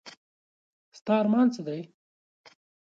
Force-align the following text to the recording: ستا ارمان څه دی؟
ستا 0.97 1.13
ارمان 1.21 1.47
څه 1.55 1.61
دی؟ 1.67 1.81